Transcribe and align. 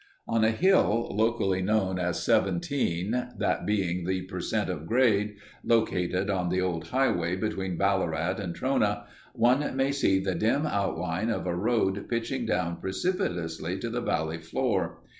On 0.27 0.43
a 0.43 0.49
hill, 0.49 1.09
locally 1.13 1.61
known 1.61 1.99
as 1.99 2.23
"Seventeen"—that 2.23 3.65
being 3.67 4.03
the 4.03 4.23
per 4.23 4.39
cent 4.39 4.67
of 4.67 4.87
grade, 4.87 5.35
located 5.63 6.27
on 6.27 6.49
the 6.49 6.59
old 6.59 6.87
highway 6.87 7.35
between 7.35 7.77
Ballarat 7.77 8.37
and 8.39 8.55
Trona, 8.55 9.05
one 9.33 9.75
may 9.77 9.91
see 9.91 10.17
the 10.19 10.33
dim 10.33 10.65
outline 10.65 11.29
of 11.29 11.45
a 11.45 11.53
road 11.55 12.03
pitching 12.09 12.47
down 12.47 12.77
precipitously 12.81 13.77
to 13.77 13.91
the 13.91 14.01
valley 14.01 14.39
floor. 14.39 15.01